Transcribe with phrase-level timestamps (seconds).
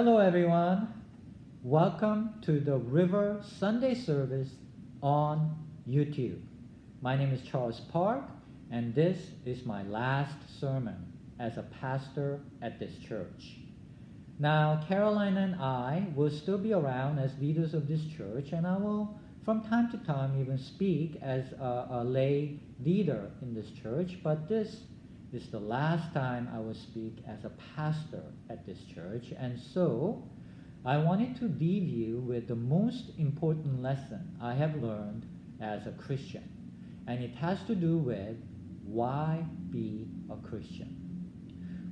[0.00, 0.94] Hello, everyone.
[1.64, 4.48] Welcome to the River Sunday service
[5.02, 5.56] on
[5.88, 6.38] YouTube.
[7.02, 8.22] My name is Charles Park,
[8.70, 10.94] and this is my last sermon
[11.40, 13.56] as a pastor at this church.
[14.38, 18.76] Now, Caroline and I will still be around as leaders of this church, and I
[18.76, 24.18] will, from time to time, even speak as a, a lay leader in this church,
[24.22, 24.76] but this
[25.32, 30.22] is the last time I will speak as a pastor at this church, and so
[30.84, 35.26] I wanted to leave you with the most important lesson I have learned
[35.60, 36.48] as a Christian,
[37.06, 38.36] and it has to do with
[38.84, 40.96] why be a Christian.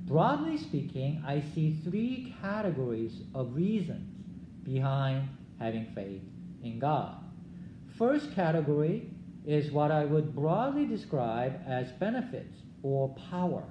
[0.05, 4.09] Broadly speaking, I see three categories of reasons
[4.63, 5.27] behind
[5.59, 6.21] having faith
[6.63, 7.17] in God.
[7.97, 9.11] First category
[9.45, 13.63] is what I would broadly describe as benefits or power.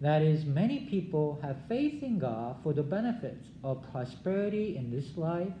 [0.00, 5.16] That is, many people have faith in God for the benefits of prosperity in this
[5.16, 5.52] life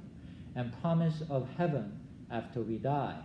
[0.56, 3.18] and promise of heaven after we die.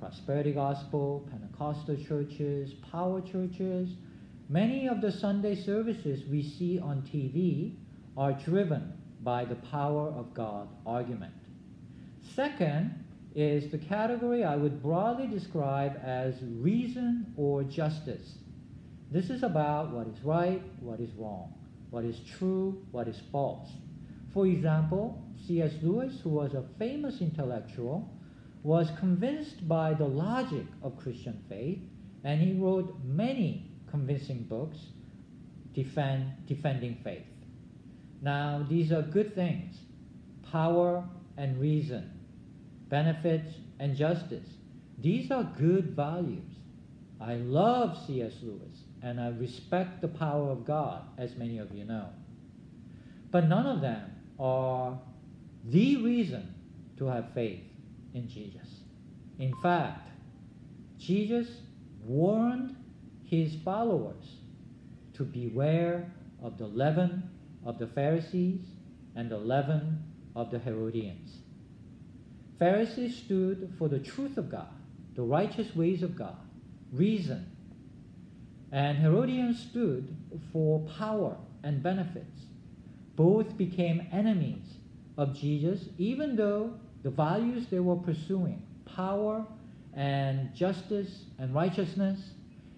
[0.00, 3.90] Prosperity Gospel, Pentecostal churches, power churches,
[4.48, 7.76] many of the Sunday services we see on TV
[8.16, 11.32] are driven by the power of God argument.
[12.34, 18.34] Second is the category I would broadly describe as reason or justice.
[19.10, 21.54] This is about what is right, what is wrong,
[21.90, 23.68] what is true, what is false.
[24.32, 25.72] For example, C.S.
[25.82, 28.10] Lewis, who was a famous intellectual,
[28.62, 31.78] was convinced by the logic of Christian faith,
[32.24, 34.78] and he wrote many convincing books
[35.74, 37.26] defend, defending faith.
[38.22, 39.76] Now, these are good things
[40.50, 41.04] power
[41.36, 42.10] and reason,
[42.88, 44.48] benefits and justice.
[44.98, 46.50] These are good values.
[47.20, 48.32] I love C.S.
[48.42, 52.08] Lewis and I respect the power of God, as many of you know.
[53.30, 54.10] But none of them
[54.40, 54.98] are
[55.66, 56.54] the reason
[56.96, 57.60] to have faith
[58.14, 58.66] in Jesus.
[59.38, 60.08] In fact,
[60.98, 61.48] Jesus
[62.02, 62.76] warned
[63.24, 64.24] his followers
[65.14, 66.10] to beware
[66.42, 67.28] of the leaven
[67.66, 68.64] of the Pharisees
[69.14, 70.02] and the leaven
[70.34, 71.40] of the Herodians.
[72.58, 74.68] Pharisees stood for the truth of God,
[75.14, 76.36] the righteous ways of God,
[76.90, 77.53] reason,
[78.74, 80.16] and Herodians stood
[80.52, 82.40] for power and benefits.
[83.14, 84.66] Both became enemies
[85.16, 86.74] of Jesus, even though
[87.04, 89.46] the values they were pursuing, power
[89.94, 92.18] and justice and righteousness,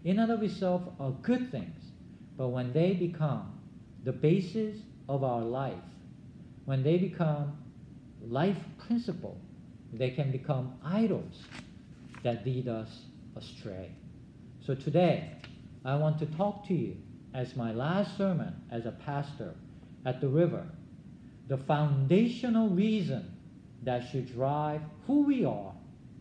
[0.04, 1.82] in and of itself are good things.
[2.36, 3.58] But when they become
[4.04, 4.76] the basis
[5.08, 5.88] of our life,
[6.66, 7.56] when they become
[8.28, 9.40] life principle,
[9.94, 11.42] they can become idols
[12.22, 12.90] that lead us
[13.34, 13.92] astray.
[14.66, 15.35] So today,
[15.86, 16.96] I want to talk to you
[17.32, 19.54] as my last sermon as a pastor
[20.04, 20.66] at the river,
[21.48, 23.36] the foundational reason
[23.84, 25.72] that should drive who we are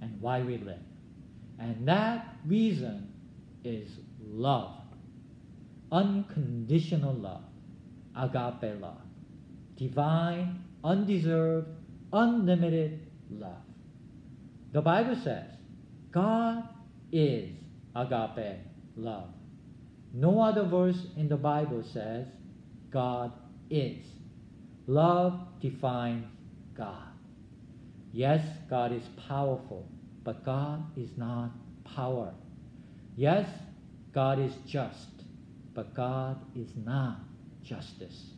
[0.02, 0.78] and why we live.
[1.58, 3.12] And that reason
[3.64, 3.90] is
[4.24, 4.76] love.
[5.92, 7.44] Unconditional love.
[8.16, 9.02] Agape love.
[9.78, 11.68] Divine, undeserved,
[12.14, 13.64] unlimited love.
[14.74, 15.50] The Bible says
[16.12, 16.68] God
[17.12, 17.50] is
[17.96, 18.60] agape
[18.96, 19.35] love.
[20.18, 22.26] No other verse in the Bible says
[22.90, 23.34] God
[23.70, 24.06] is.
[24.88, 26.26] Love defines
[26.74, 27.10] God.
[28.14, 29.86] Yes, God is powerful,
[30.24, 31.52] but God is not
[31.84, 32.34] power.
[33.18, 33.46] Yes,
[34.14, 35.24] God is just,
[35.74, 37.20] but God is not
[37.62, 38.32] justice.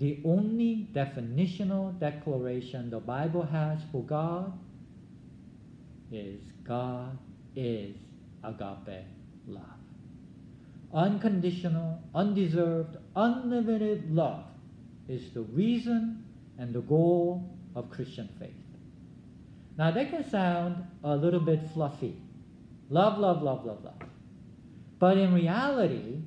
[0.00, 4.52] The only definitional declaration the Bible has for God
[6.10, 7.16] is God
[7.54, 7.94] is
[8.42, 9.06] agape
[9.46, 9.75] love
[10.96, 14.44] unconditional, undeserved, unlimited love
[15.08, 16.24] is the reason
[16.58, 18.50] and the goal of Christian faith.
[19.76, 22.16] Now, that can sound a little bit fluffy.
[22.88, 24.02] Love, love, love, love, love.
[24.98, 26.22] But in reality,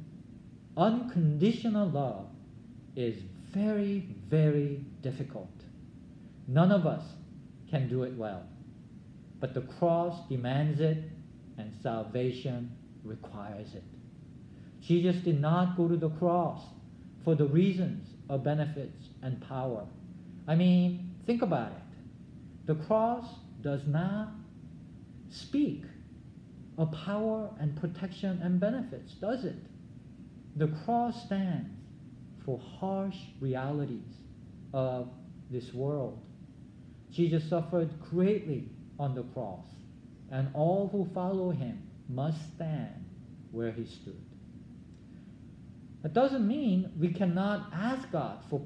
[0.77, 2.27] unconditional love
[2.95, 3.15] is
[3.51, 5.49] very, very difficult.
[6.47, 7.03] None of us
[7.71, 8.43] can do it well.
[9.39, 10.97] But the cross demands it,
[11.57, 12.71] and salvation
[13.03, 13.83] requires it.
[14.81, 16.61] Jesus did not go to the cross
[17.23, 19.85] for the reasons of benefits and power.
[20.47, 22.67] I mean, think about it.
[22.67, 23.25] The cross
[23.61, 24.29] does not
[25.29, 25.83] speak
[26.77, 29.57] of power and protection and benefits, does it?
[30.55, 31.69] The cross stands
[32.45, 34.15] for harsh realities
[34.73, 35.09] of
[35.51, 36.19] this world.
[37.11, 39.65] Jesus suffered greatly on the cross,
[40.31, 43.05] and all who follow him must stand
[43.51, 44.28] where he stood.
[46.01, 48.61] That doesn't mean we cannot ask God for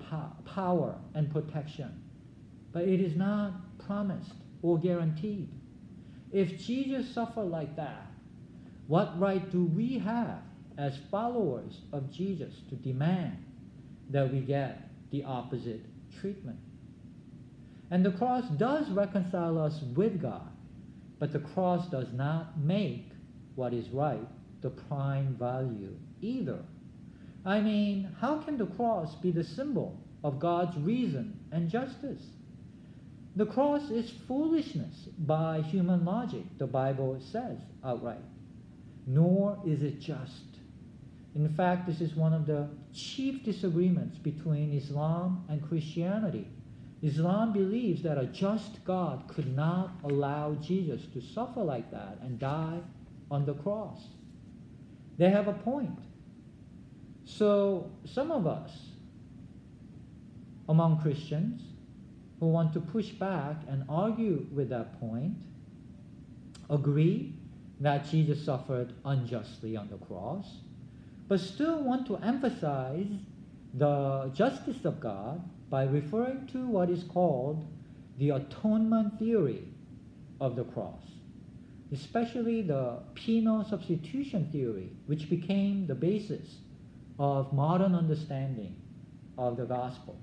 [0.46, 2.04] power and protection,
[2.72, 5.50] but it is not promised or guaranteed.
[6.32, 8.08] If Jesus suffered like that,
[8.88, 10.42] what right do we have
[10.78, 13.44] as followers of Jesus to demand
[14.10, 15.82] that we get the opposite
[16.20, 16.60] treatment?
[17.92, 20.50] And the cross does reconcile us with God,
[21.20, 23.12] but the cross does not make
[23.56, 24.28] what is right
[24.62, 26.60] the prime value either.
[27.46, 32.24] I mean, how can the cross be the symbol of God's reason and justice?
[33.36, 38.24] The cross is foolishness by human logic, the Bible says outright.
[39.08, 40.60] Nor is it just.
[41.36, 46.48] In fact, this is one of the chief disagreements between Islam and Christianity.
[47.02, 52.40] Islam believes that a just God could not allow Jesus to suffer like that and
[52.40, 52.80] die
[53.30, 54.00] on the cross.
[55.18, 56.00] They have a point.
[57.26, 58.72] So, some of us
[60.68, 61.62] among Christians
[62.40, 65.38] who want to push back and argue with that point
[66.70, 67.34] agree
[67.80, 70.46] that Jesus suffered unjustly on the cross,
[71.28, 73.08] but still want to emphasize
[73.74, 77.66] the justice of God by referring to what is called
[78.20, 79.64] the atonement theory
[80.40, 81.02] of the cross,
[81.92, 86.58] especially the penal substitution theory, which became the basis
[87.20, 88.76] of modern understanding
[89.38, 90.18] of the gospel.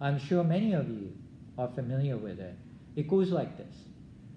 [0.00, 1.12] I'm sure many of you
[1.58, 2.56] are familiar with it.
[2.96, 3.74] It goes like this.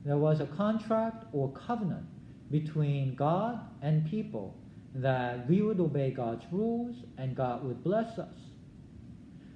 [0.03, 2.05] There was a contract or covenant
[2.51, 4.55] between God and people
[4.93, 8.37] that we would obey God's rules and God would bless us.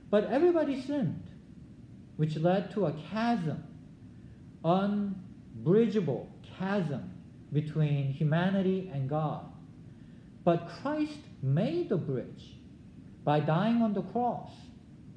[0.09, 1.29] But everybody sinned,
[2.17, 3.63] which led to a chasm,
[4.65, 6.27] unbridgeable
[6.57, 7.11] chasm
[7.53, 9.45] between humanity and God.
[10.43, 12.55] But Christ made the bridge
[13.23, 14.51] by dying on the cross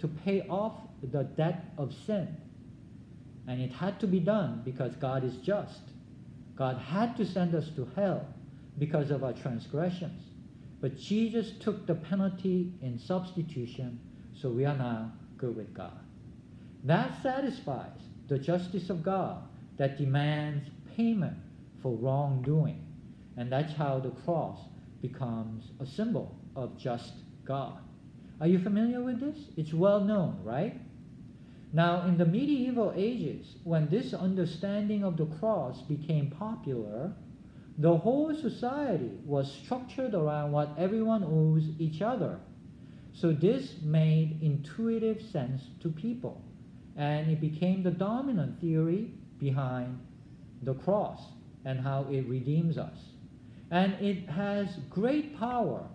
[0.00, 0.74] to pay off
[1.10, 2.36] the debt of sin.
[3.46, 5.80] And it had to be done because God is just.
[6.54, 8.26] God had to send us to hell
[8.78, 10.22] because of our transgressions.
[10.80, 14.00] But Jesus took the penalty in substitution,
[14.34, 15.98] so we are now good with God.
[16.84, 19.42] That satisfies the justice of God
[19.76, 21.36] that demands payment
[21.80, 22.84] for wrongdoing.
[23.36, 24.58] And that's how the cross
[25.02, 27.12] becomes a symbol of just
[27.44, 27.78] God.
[28.40, 29.38] Are you familiar with this?
[29.56, 30.81] It's well known, right?
[31.72, 37.12] Now, in the medieval ages, when this understanding of the cross became popular,
[37.78, 42.38] the whole society was structured around what everyone owes each other.
[43.14, 46.43] So this made intuitive sense to people,
[46.96, 49.99] and it became the dominant theory behind
[50.62, 51.20] the cross
[51.64, 52.99] and how it redeems us.
[53.72, 55.88] And it has great power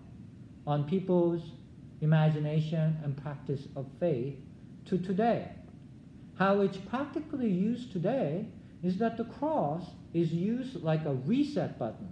[0.66, 1.52] on people's
[2.02, 4.34] imagination and practice of faith
[4.86, 5.52] to today.
[6.40, 8.48] How it's practically used today
[8.84, 9.84] is that the cross
[10.14, 12.10] is used like a reset button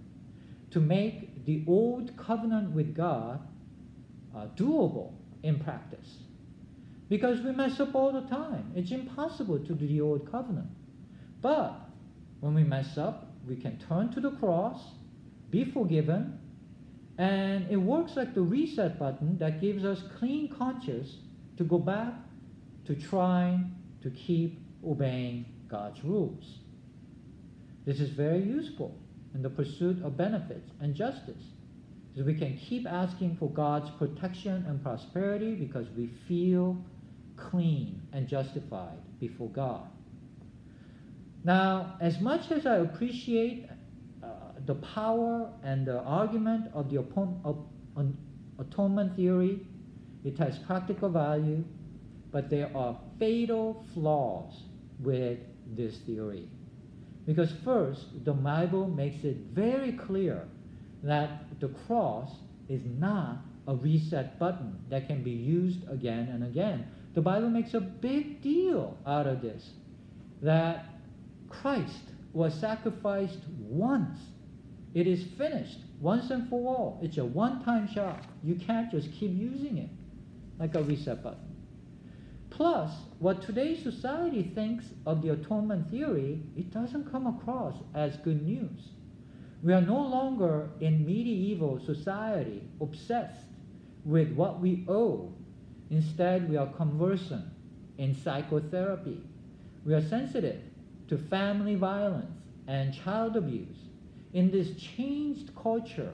[0.69, 3.39] to make the old covenant with God
[4.35, 6.17] uh, doable in practice.
[7.09, 8.71] Because we mess up all the time.
[8.75, 10.69] It's impossible to do the old covenant.
[11.41, 11.73] But
[12.39, 14.79] when we mess up, we can turn to the cross,
[15.55, 16.37] be forgiven,
[17.17, 21.15] and it works like the reset button that gives us clean conscience
[21.55, 22.13] to go back
[22.85, 26.59] to trying to keep obeying God's rules.
[27.85, 28.97] This is very useful
[29.33, 31.43] in the pursuit of benefits and justice.
[32.17, 36.77] So we can keep asking for God's protection and prosperity because we feel
[37.37, 39.87] clean and justified before God.
[41.45, 43.69] Now, as much as I appreciate
[44.65, 47.03] the power and the argument of the
[48.59, 49.59] atonement theory,
[50.23, 51.63] it has practical value,
[52.31, 54.53] but there are fatal flaws
[54.99, 55.39] with
[55.75, 56.47] this theory.
[57.25, 60.47] Because first, the Bible makes it very clear
[61.03, 62.31] that the cross
[62.69, 66.87] is not a reset button that can be used again and again.
[67.13, 69.71] The Bible makes a big deal out of this
[70.41, 70.85] that
[71.49, 72.03] Christ
[72.33, 74.19] was sacrificed once.
[74.95, 76.99] It is finished once and for all.
[77.03, 78.23] It's a one time shot.
[78.41, 79.89] You can't just keep using it
[80.57, 81.53] like a reset button.
[82.49, 88.41] Plus, what today's society thinks of the atonement theory, it doesn't come across as good
[88.41, 88.91] news.
[89.61, 93.43] We are no longer in medieval society obsessed
[94.05, 95.33] with what we owe.
[95.89, 97.43] Instead, we are conversant
[97.97, 99.19] in psychotherapy.
[99.83, 100.61] We are sensitive
[101.09, 102.31] to family violence
[102.67, 103.75] and child abuse.
[104.35, 106.11] In this changed culture,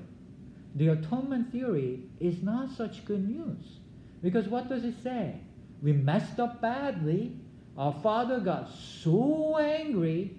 [0.75, 3.79] the atonement theory is not such good news.
[4.21, 5.41] Because what does it say?
[5.81, 7.35] We messed up badly.
[7.75, 10.37] Our father got so angry,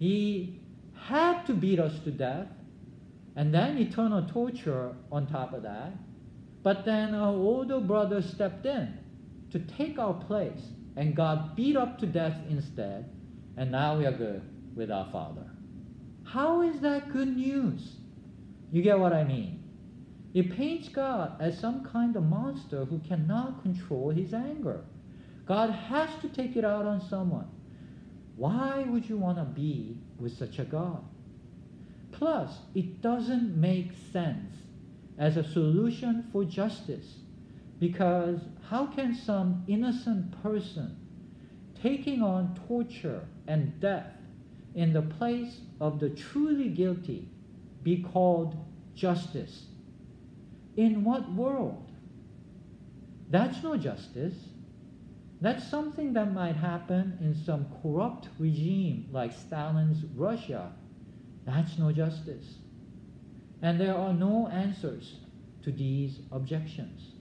[0.00, 0.58] he
[0.94, 2.48] had to beat us to death,
[3.36, 5.92] and then eternal torture on top of that.
[6.64, 8.98] But then our older brother stepped in
[9.52, 13.08] to take our place and got beat up to death instead,
[13.56, 14.42] and now we are good
[14.74, 15.49] with our father.
[16.32, 17.96] How is that good news?
[18.70, 19.64] You get what I mean?
[20.32, 24.84] It paints God as some kind of monster who cannot control his anger.
[25.44, 27.48] God has to take it out on someone.
[28.36, 31.02] Why would you want to be with such a God?
[32.12, 34.54] Plus, it doesn't make sense
[35.18, 37.16] as a solution for justice
[37.80, 40.96] because how can some innocent person
[41.82, 44.19] taking on torture and death
[44.74, 47.28] in the place of the truly guilty
[47.82, 48.56] be called
[48.94, 49.64] justice?
[50.76, 51.90] In what world?
[53.30, 54.34] That's no justice.
[55.40, 60.72] That's something that might happen in some corrupt regime like Stalin's Russia.
[61.46, 62.58] That's no justice.
[63.62, 65.16] And there are no answers
[65.62, 67.12] to these objections.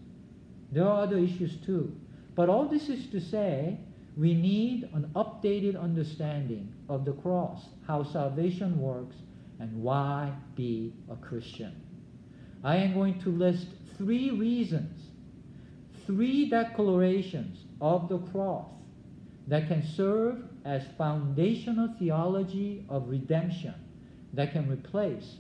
[0.72, 1.96] There are other issues too.
[2.36, 3.80] But all this is to say,
[4.20, 9.16] we need an updated understanding of the cross, how salvation works,
[9.62, 11.74] and why be a Christian.
[12.62, 15.00] I am going to list three reasons,
[16.06, 18.68] three declarations of the cross
[19.48, 23.74] that can serve as foundational theology of redemption
[24.34, 25.38] that can replace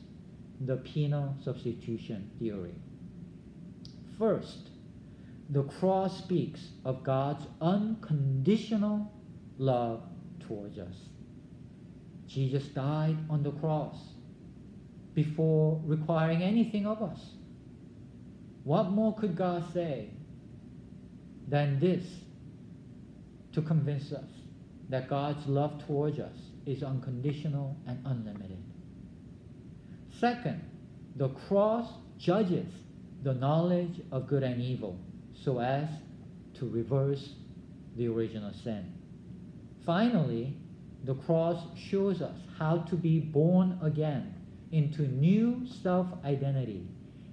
[0.62, 2.76] the penal substitution theory.
[4.18, 4.69] First,
[5.50, 9.12] the cross speaks of God's unconditional
[9.58, 10.04] love
[10.48, 10.96] towards us.
[12.28, 13.98] Jesus died on the cross
[15.16, 17.20] before requiring anything of us.
[18.64, 20.12] What more could God say
[21.48, 22.06] than this
[23.54, 24.30] to convince us
[24.90, 26.38] that God's love towards us
[26.68, 28.64] is unconditional and unlimited?
[30.20, 30.62] Second,
[31.16, 31.90] the cross
[32.20, 32.72] judges
[33.24, 35.00] the knowledge of good and evil
[35.44, 35.88] so as
[36.56, 37.34] to reverse
[37.96, 38.94] the original sin.
[39.86, 40.56] Finally,
[41.06, 44.34] the cross shows us how to be born again
[44.72, 46.86] into new self identity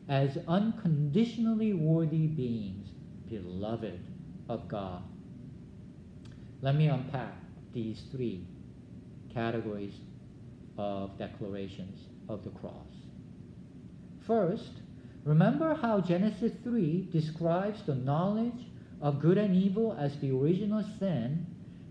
[0.09, 2.89] as unconditionally worthy beings,
[3.29, 4.01] beloved
[4.49, 5.03] of God.
[6.63, 7.35] Let me unpack
[7.75, 8.47] these three
[9.35, 9.95] categories
[10.79, 11.99] of declarations
[12.29, 12.73] of the cross.
[14.27, 14.71] First,
[15.27, 18.67] remember how Genesis 3 describes the knowledge
[19.03, 21.47] of good and evil as the original sin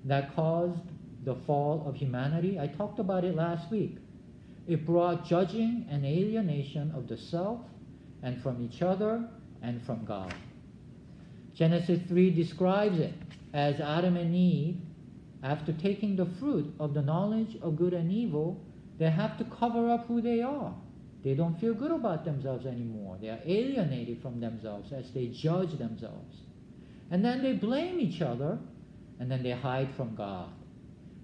[0.05, 0.81] that caused
[1.23, 2.59] the fall of humanity?
[2.59, 3.97] I talked about it last week.
[4.67, 7.61] It brought judging and alienation of the self
[8.23, 9.29] and from each other
[9.61, 10.33] and from God.
[11.53, 13.13] Genesis 3 describes it
[13.53, 14.77] as Adam and Eve,
[15.41, 18.59] after taking the fruit of the knowledge of good and evil,
[18.97, 20.73] they have to cover up who they are.
[21.25, 23.17] They don't feel good about themselves anymore.
[23.19, 26.37] They are alienated from themselves as they judge themselves.
[27.09, 28.59] And then they blame each other,
[29.19, 30.49] and then they hide from God.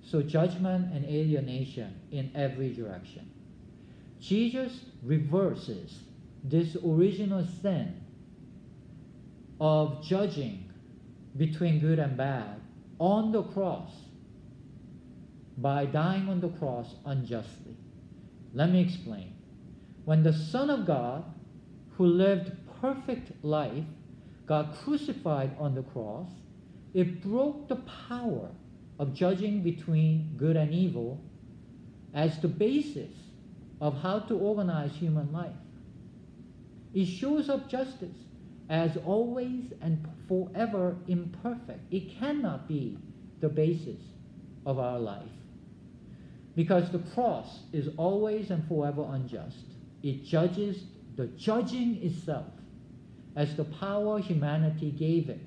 [0.04, 3.30] So judgment and alienation in every direction.
[4.20, 4.72] Jesus
[5.04, 6.00] reverses
[6.44, 8.02] this original sin
[9.60, 10.68] of judging
[11.38, 12.60] between good and bad
[12.98, 13.92] on the cross
[15.60, 17.78] by dying on the cross unjustly.
[18.56, 19.36] Let me explain.
[20.06, 21.24] When the Son of God,
[21.98, 23.86] who lived perfect life,
[24.48, 26.30] got crucified on the cross,
[26.94, 27.78] it broke the
[28.10, 28.50] power
[29.00, 31.22] of judging between good and evil
[32.14, 33.14] as the basis
[33.80, 35.56] of how to organize human life.
[36.94, 38.18] It shows up justice
[38.70, 41.82] as always and forever imperfect.
[41.92, 42.98] It cannot be
[43.40, 44.00] the basis
[44.66, 45.24] of our life.
[46.56, 49.66] Because the cross is always and forever unjust.
[50.04, 50.84] It judges
[51.16, 52.48] the judging itself
[53.36, 55.42] as the power humanity gave it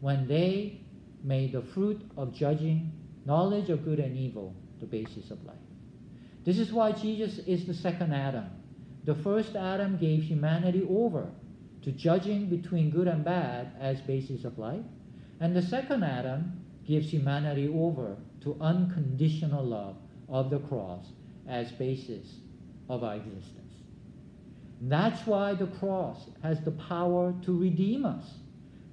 [0.00, 0.80] when they
[1.22, 2.92] made the fruit of judging,
[3.24, 5.56] knowledge of good and evil, the basis of life.
[6.44, 8.46] This is why Jesus is the second Adam.
[9.04, 11.30] The first Adam gave humanity over
[11.82, 14.84] to judging between good and bad as basis of life,
[15.40, 19.96] and the second Adam gives humanity over to unconditional love
[20.28, 21.04] of the cross
[21.48, 22.26] as basis
[22.88, 23.59] of our existence.
[24.80, 28.24] That's why the cross has the power to redeem us.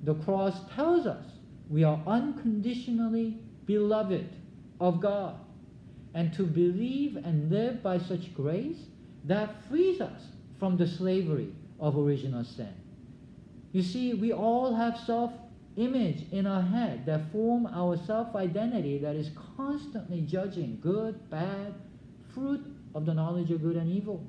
[0.04, 1.26] The cross tells us
[1.70, 4.30] we are unconditionally beloved
[4.80, 5.36] of God.
[6.14, 8.80] And to believe and live by such grace
[9.26, 10.22] that frees us
[10.60, 12.74] from the slavery of original sin.
[13.72, 15.32] You see, we all have self
[15.76, 21.76] image in our head that form our self identity that is constantly judging good, bad,
[22.34, 22.66] fruit
[22.96, 24.26] of the knowledge of good and evil.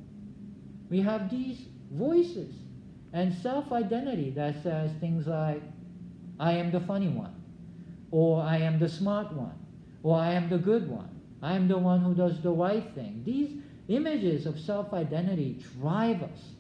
[0.91, 2.55] We have these voices
[3.13, 5.63] and self identity that says things like,
[6.41, 7.35] I am the funny one,
[8.11, 9.59] or I am the smart one,
[10.03, 11.11] or I am the good one,
[11.43, 13.23] I am the one who does the right thing.
[13.25, 16.51] These images of self identity drive us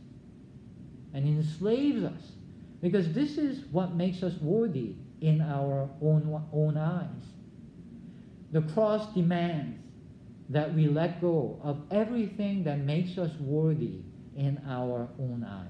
[1.14, 2.32] and enslaves us
[2.80, 7.08] because this is what makes us worthy in our own, own eyes.
[8.52, 9.78] The cross demands
[10.48, 14.00] that we let go of everything that makes us worthy
[14.38, 15.68] in our own eyes.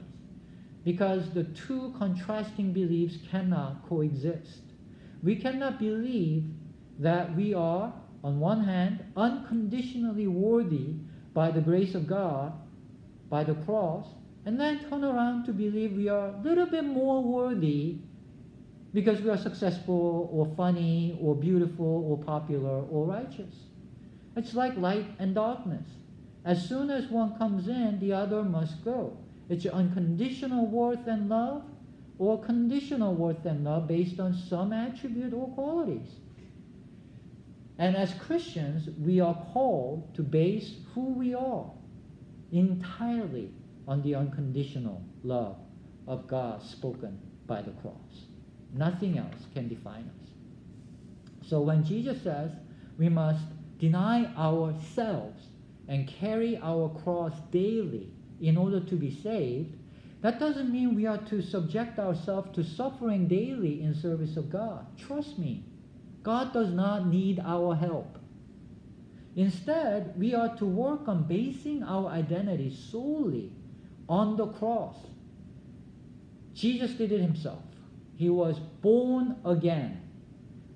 [0.85, 4.63] Because the two contrasting beliefs cannot coexist.
[5.23, 6.45] We cannot believe
[6.99, 10.95] that we are, on one hand, unconditionally worthy
[11.35, 12.53] by the grace of God,
[13.29, 14.07] by the cross,
[14.45, 17.99] and then turn around to believe we are a little bit more worthy
[18.95, 23.55] because we are successful or funny or beautiful or popular or righteous.
[24.37, 25.87] It's like light and darkness.
[26.45, 29.17] As soon as one comes in, the other must go.
[29.49, 31.65] It's unconditional worth and love
[32.19, 36.09] or conditional worth and love based on some attribute or qualities.
[37.79, 41.71] And as Christians, we are called to base who we are
[42.51, 43.53] entirely
[43.87, 45.57] on the unconditional love
[46.07, 48.27] of God spoken by the cross.
[48.75, 51.49] Nothing else can define us.
[51.49, 52.51] So when Jesus says
[52.99, 53.45] we must
[53.79, 55.48] deny ourselves
[55.89, 58.09] and carry our cross daily
[58.41, 59.75] in order to be saved,
[60.21, 64.87] that doesn't mean we are to subject ourselves to suffering daily in service of God.
[64.99, 65.65] Trust me,
[66.23, 68.19] God does not need our help.
[69.37, 73.53] Instead, we are to work on basing our identity solely
[74.09, 74.97] on the cross.
[76.55, 77.63] Jesus did it himself.
[78.17, 80.08] He was born again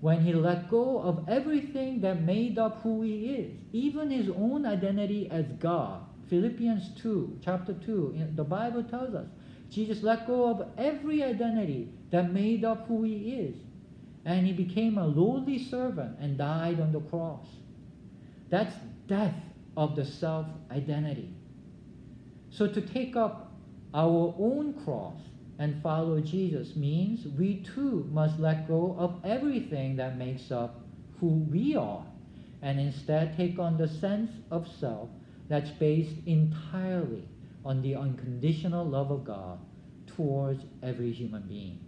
[0.02, 4.66] when he let go of everything that made up who he is, even his own
[4.66, 6.02] identity as God.
[6.28, 9.28] Philippians 2, chapter 2, the Bible tells us
[9.70, 13.54] Jesus let go of every identity that made up who he is.
[14.24, 17.46] And he became a lowly servant and died on the cross.
[18.50, 18.74] That's
[19.06, 19.36] death
[19.76, 21.32] of the self identity.
[22.50, 23.52] So to take up
[23.94, 25.20] our own cross
[25.62, 30.80] and follow Jesus means we too must let go of everything that makes up
[31.20, 32.04] who we are
[32.62, 35.08] and instead take on the sense of self
[35.48, 37.28] that's based entirely
[37.64, 39.60] on the unconditional love of God
[40.16, 41.78] towards every human being.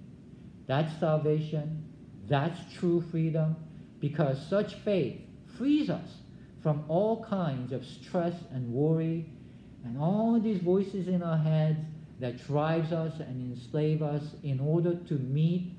[0.68, 1.84] That's salvation.
[2.28, 3.56] That's true freedom
[3.98, 5.20] because such faith
[5.58, 6.10] frees us
[6.62, 9.26] from all kinds of stress and worry
[9.84, 11.84] and all these voices in our heads
[12.20, 15.72] that drives us and enslaves us in order to meet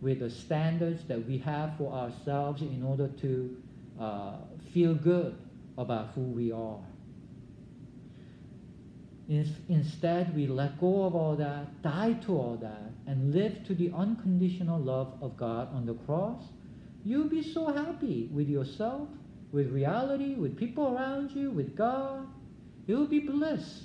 [0.00, 3.56] with the standards that we have for ourselves in order to
[4.00, 4.32] uh,
[4.72, 5.36] feel good
[5.78, 6.78] about who we are.
[9.28, 13.74] In, instead, we let go of all that, die to all that, and live to
[13.74, 16.42] the unconditional love of God on the cross.
[17.04, 19.08] You'll be so happy with yourself,
[19.52, 22.26] with reality, with people around you, with God.
[22.88, 23.84] It will be bliss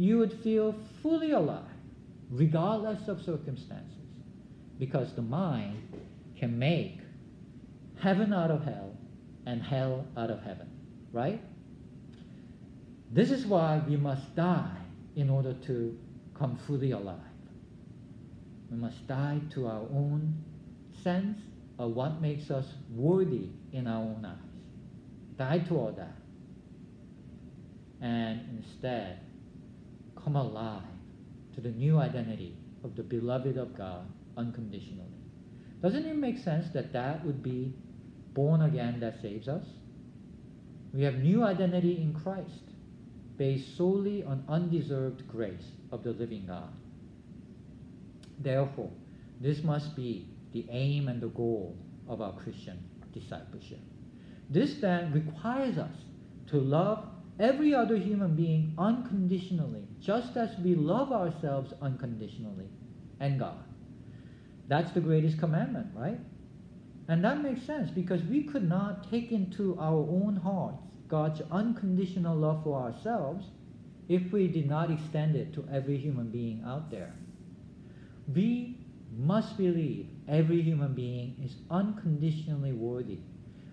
[0.00, 1.76] you would feel fully alive,
[2.30, 3.98] regardless of circumstances,
[4.78, 5.76] because the mind
[6.38, 7.00] can make
[8.00, 8.96] heaven out of hell
[9.44, 10.66] and hell out of heaven,
[11.12, 11.42] right?
[13.12, 14.74] This is why we must die
[15.16, 15.98] in order to
[16.32, 17.18] come fully alive.
[18.70, 20.42] We must die to our own
[21.04, 21.38] sense
[21.78, 25.36] of what makes us worthy in our own eyes.
[25.36, 26.16] Die to all that.
[28.00, 29.18] And instead,
[30.24, 30.82] come alive
[31.54, 34.06] to the new identity of the beloved of God
[34.36, 35.06] unconditionally.
[35.82, 37.74] Doesn't it make sense that that would be
[38.34, 39.64] born again that saves us?
[40.92, 42.64] We have new identity in Christ
[43.36, 46.72] based solely on undeserved grace of the living God.
[48.38, 48.90] Therefore,
[49.40, 51.76] this must be the aim and the goal
[52.08, 52.78] of our Christian
[53.12, 53.80] discipleship.
[54.50, 55.94] This then requires us
[56.48, 57.06] to love
[57.40, 62.68] every other human being unconditionally, just as we love ourselves unconditionally
[63.18, 63.64] and God.
[64.68, 66.20] That's the greatest commandment, right?
[67.08, 72.36] And that makes sense because we could not take into our own hearts God's unconditional
[72.36, 73.46] love for ourselves
[74.08, 77.12] if we did not extend it to every human being out there.
[78.32, 78.78] We
[79.18, 83.18] must believe every human being is unconditionally worthy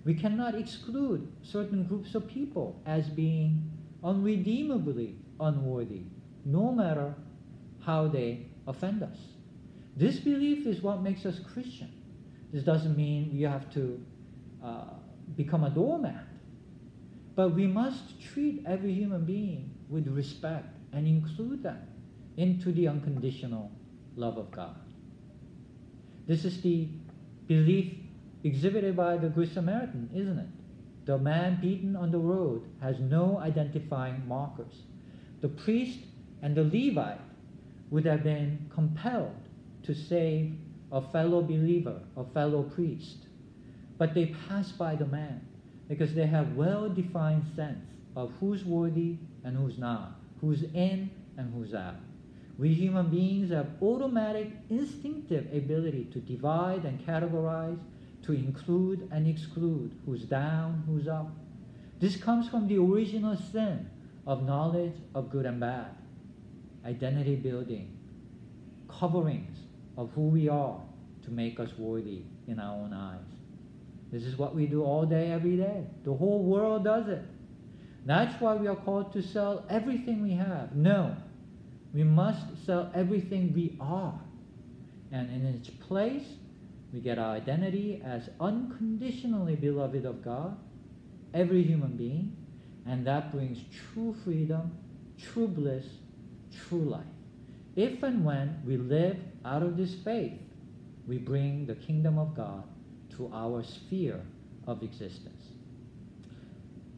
[0.07, 3.69] we cannot exclude certain groups of people as being
[4.05, 6.03] unredeemably unworthy,
[6.45, 7.13] no matter
[7.81, 9.17] how they offend us.
[9.97, 11.91] This belief is what makes us Christian.
[12.53, 14.01] This doesn't mean you have to
[14.63, 14.93] uh,
[15.35, 16.25] become a doormat.
[17.35, 21.81] But we must treat every human being with respect and include them
[22.37, 23.69] into the unconditional
[24.15, 24.79] love of God.
[26.27, 26.87] This is the
[27.47, 28.06] belief
[28.43, 30.47] exhibited by the Good Samaritan, isn't it?
[31.05, 34.83] The man beaten on the road has no identifying markers.
[35.41, 35.99] The priest
[36.41, 37.21] and the Levite
[37.89, 39.35] would have been compelled
[39.83, 40.53] to save
[40.91, 43.27] a fellow believer, a fellow priest.
[43.97, 45.41] But they pass by the man
[45.87, 51.73] because they have well-defined sense of who's worthy and who's not, who's in and who's
[51.73, 51.95] out.
[52.57, 57.77] We human beings have automatic, instinctive ability to divide and categorize,
[58.27, 61.31] to include and exclude who's down, who's up.
[61.99, 63.89] This comes from the original sin
[64.27, 65.95] of knowledge of good and bad,
[66.85, 67.97] identity building,
[68.89, 69.57] coverings
[69.97, 70.79] of who we are
[71.23, 73.23] to make us worthy in our own eyes.
[74.11, 75.85] This is what we do all day, every day.
[76.03, 77.23] The whole world does it.
[78.05, 80.75] That's why we are called to sell everything we have.
[80.75, 81.15] No,
[81.93, 84.19] we must sell everything we are.
[85.11, 86.25] And in its place,
[86.93, 90.57] we get our identity as unconditionally beloved of God,
[91.33, 92.35] every human being,
[92.85, 93.59] and that brings
[93.93, 94.71] true freedom,
[95.17, 95.85] true bliss,
[96.67, 97.05] true life.
[97.75, 100.39] If and when we live out of this faith,
[101.07, 102.63] we bring the kingdom of God
[103.17, 104.21] to our sphere
[104.65, 105.43] of existence.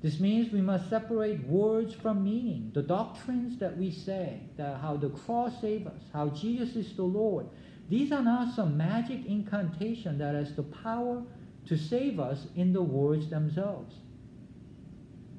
[0.02, 2.72] This means we must separate words from meaning.
[2.74, 7.04] The doctrines that we say, that how the cross saves us, how Jesus is the
[7.04, 7.48] Lord,
[7.90, 11.24] these are not some magic incantation that has the power
[11.66, 13.96] to save us in the words themselves.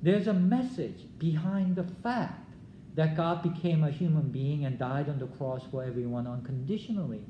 [0.03, 2.51] There's a message behind the fact
[2.97, 7.23] that God became a human being and died on the cross for everyone unconditionally.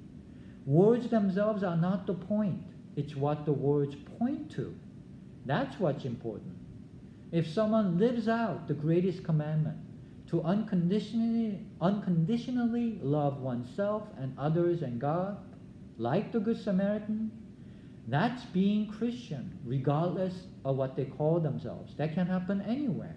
[0.64, 2.62] Words themselves are not the point.
[2.96, 4.74] It's what the words point to.
[5.44, 6.56] That's what's important.
[7.32, 9.76] If someone lives out the greatest commandment
[10.30, 15.38] to unconditionally, unconditionally love oneself and others and God,
[15.98, 17.32] like the Good Samaritan,
[18.06, 21.94] that's being Christian, regardless of what they call themselves.
[21.96, 23.16] That can happen anywhere.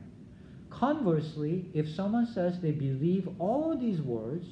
[0.71, 4.47] Conversely, if someone says they believe all these words,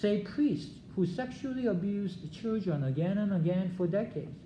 [0.00, 4.38] say priests who sexually abused children again and again for decades,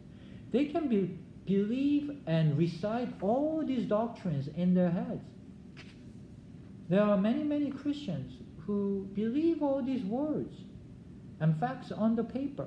[0.51, 5.25] they can be, believe and recite all these doctrines in their heads.
[6.91, 8.33] There are many, many Christians
[8.67, 10.57] who believe all these words
[11.39, 12.67] and facts on the paper,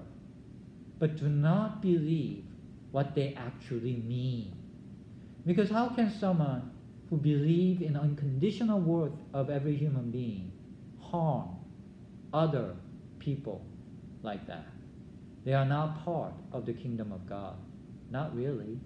[0.98, 2.46] but do not believe
[2.92, 4.56] what they actually mean.
[5.46, 6.72] Because how can someone
[7.10, 10.54] who believe in unconditional worth of every human being
[11.02, 11.58] harm
[12.34, 12.76] other
[13.20, 13.66] people
[14.22, 14.68] like that?
[15.44, 17.58] They are not part of the kingdom of God.
[18.10, 18.80] Not really.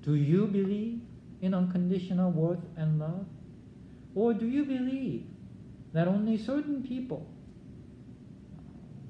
[0.00, 1.02] Do you believe
[1.42, 3.26] in unconditional worth and love?
[4.14, 5.26] Or do you believe
[5.92, 7.26] that only certain people,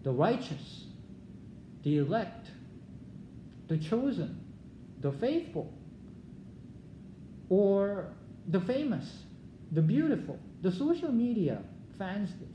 [0.02, 0.84] the righteous,
[1.82, 2.50] the elect,
[3.68, 4.40] the chosen,
[5.00, 5.72] the faithful,
[7.48, 8.12] or
[8.48, 9.06] the famous,
[9.72, 11.62] the beautiful, the social media
[11.98, 12.48] fans this.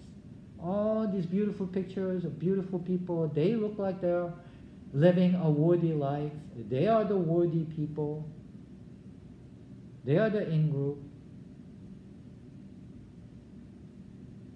[0.59, 4.31] All these beautiful pictures of beautiful people, they look like they're
[4.93, 6.31] living a worthy life.
[6.69, 8.27] They are the worthy people.
[10.05, 10.99] They are the in group.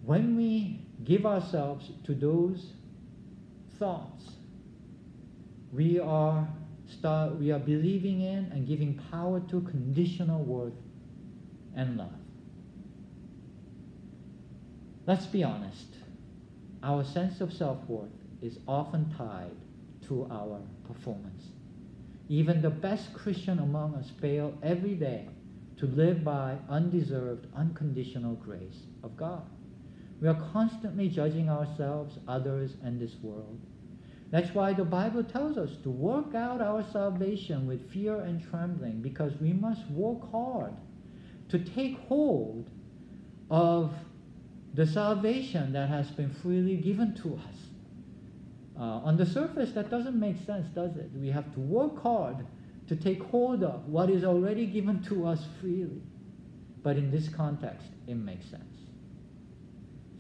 [0.08, 2.72] When we give ourselves to those
[3.78, 4.24] thoughts,
[5.74, 6.48] we are
[6.98, 10.80] start we are believing in and giving power to conditional worth
[11.76, 12.14] and love.
[15.06, 15.98] Let's be honest.
[16.84, 18.08] Our sense of self-worth
[18.42, 19.58] is often tied
[20.08, 21.44] to our performance.
[22.30, 25.28] Even the best Christian among us fail every day
[25.80, 29.44] to live by undeserved, unconditional grace of God.
[30.22, 33.60] We are constantly judging ourselves, others, and this world.
[34.30, 39.02] That's why the Bible tells us to work out our salvation with fear and trembling
[39.02, 40.74] because we must work hard
[41.50, 42.70] to take hold
[43.50, 43.94] of
[44.74, 47.56] the salvation that has been freely given to us.
[48.78, 51.10] Uh, on the surface, that doesn't make sense, does it?
[51.16, 52.46] We have to work hard
[52.88, 56.02] to take hold of what is already given to us freely.
[56.84, 58.77] But in this context, it makes sense.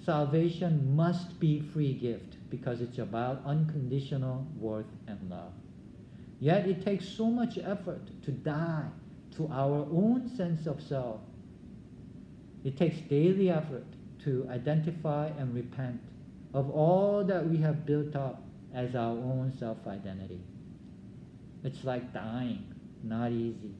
[0.07, 5.51] Salvation must be free gift because it's about unconditional worth and love.
[6.39, 8.85] Yet it takes so much effort to die
[9.35, 11.19] to our own sense of self.
[12.63, 13.83] It takes daily effort
[14.23, 15.99] to identify and repent
[16.53, 18.41] of all that we have built up
[18.73, 20.39] as our own self identity.
[21.65, 23.75] It's like dying, not easy.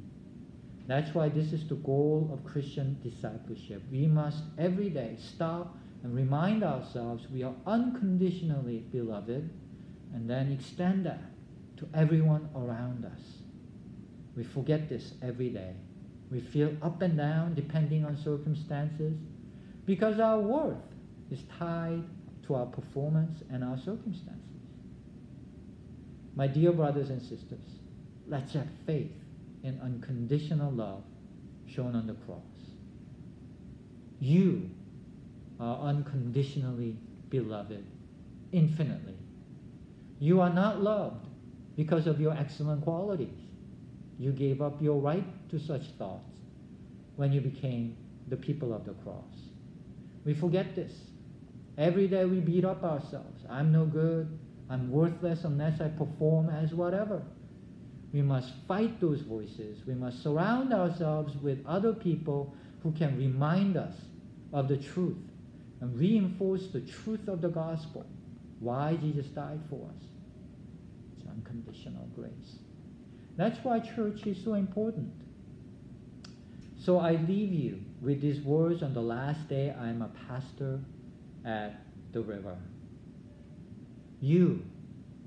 [0.87, 3.81] That's why this is the goal of Christian discipleship.
[3.89, 9.49] We must every day stop and remind ourselves we are unconditionally beloved
[10.13, 11.21] and then extend that
[11.77, 13.21] to everyone around us.
[14.35, 15.73] We forget this every day.
[16.31, 19.17] We feel up and down depending on circumstances
[19.85, 20.77] because our worth
[21.31, 22.03] is tied
[22.45, 24.43] to our performance and our circumstances.
[26.35, 27.63] My dear brothers and sisters,
[28.27, 29.11] let's have faith
[29.63, 31.03] in unconditional love
[31.67, 32.41] shown on the cross.
[34.19, 34.69] You
[35.59, 36.97] are unconditionally
[37.29, 37.85] beloved
[38.51, 39.17] infinitely.
[40.19, 41.27] You are not loved
[41.75, 43.37] because of your excellent qualities.
[44.17, 46.39] You gave up your right to such thoughts
[47.15, 47.95] when you became
[48.29, 49.23] the people of the cross.
[50.25, 50.91] We forget this.
[51.77, 53.43] Every day we beat up ourselves.
[53.49, 54.39] I'm no good.
[54.69, 57.21] I'm worthless unless I perform as whatever.
[58.11, 59.85] We must fight those voices.
[59.85, 63.93] We must surround ourselves with other people who can remind us
[64.51, 65.17] of the truth
[65.81, 68.05] and reinforce the truth of the gospel.
[68.59, 70.03] Why Jesus died for us
[71.15, 72.59] It's unconditional grace.
[73.35, 75.13] That's why church is so important.
[76.79, 80.79] So I leave you with these words on the last day I am a pastor
[81.45, 81.79] at
[82.13, 82.57] the river.
[84.21, 84.65] You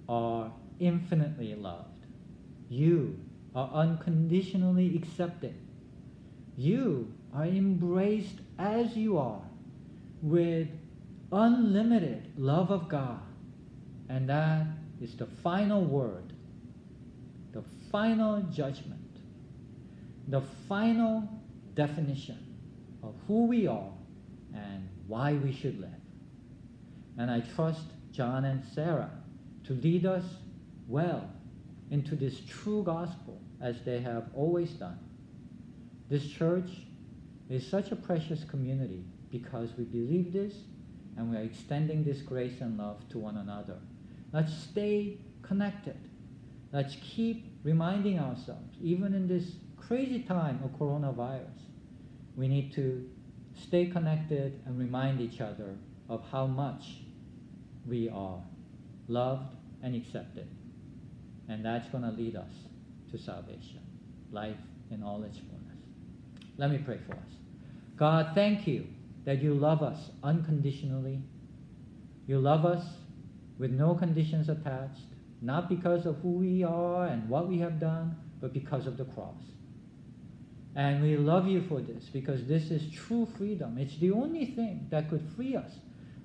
[0.09, 2.07] are infinitely loved.
[2.69, 3.21] You
[3.55, 5.55] are unconditionally accepted.
[6.57, 9.43] You are embraced as you are
[10.22, 10.68] with
[11.33, 13.20] unlimited love of God.
[14.09, 14.66] And that
[15.00, 16.33] is the final word,
[17.52, 19.00] the final judgment,
[20.28, 21.28] the final
[21.74, 22.38] definition
[23.02, 23.92] of who we are
[24.54, 25.90] and why we should live.
[27.18, 29.11] And I trust John and Sarah
[29.64, 30.24] to lead us
[30.88, 31.30] well
[31.90, 34.98] into this true gospel as they have always done.
[36.09, 36.70] This church
[37.48, 40.55] is such a precious community because we believe this
[41.16, 43.77] and we are extending this grace and love to one another.
[44.33, 45.97] Let's stay connected.
[46.73, 51.61] Let's keep reminding ourselves, even in this crazy time of coronavirus,
[52.37, 53.09] we need to
[53.55, 55.77] stay connected and remind each other
[56.09, 57.03] of how much
[57.87, 58.40] we are
[59.09, 60.49] loved and accepted.
[61.49, 62.53] And that's going to lead us
[63.11, 63.81] to salvation,
[64.31, 64.57] life
[64.93, 65.79] in all its fullness.
[66.57, 67.33] Let me pray for us.
[67.97, 68.87] God, thank you
[69.24, 71.20] that you love us unconditionally.
[72.26, 72.85] You love us
[73.59, 75.02] with no conditions attached,
[75.42, 79.04] not because of who we are and what we have done, but because of the
[79.04, 79.42] cross.
[80.74, 83.76] And we love you for this because this is true freedom.
[83.78, 85.72] It's the only thing that could free us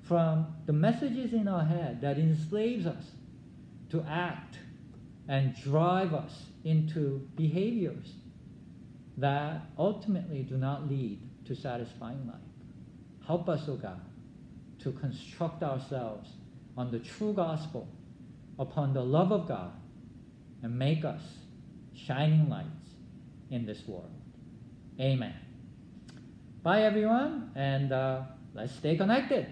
[0.08, 3.04] from the messages in our head that enslaves us
[3.90, 4.60] to act
[5.28, 8.14] and drive us into behaviors
[9.18, 12.45] that ultimately do not lead to satisfying life.
[13.28, 14.02] Help us, O oh God,
[14.80, 16.30] to construct ourselves
[16.78, 17.88] on the true gospel,
[18.60, 19.72] upon the love of God,
[20.62, 21.22] and make us
[21.96, 22.90] shining lights
[23.50, 24.12] in this world.
[25.00, 25.34] Amen.
[26.64, 28.22] Bye, everyone, and uh,
[28.54, 29.48] let's stay connected.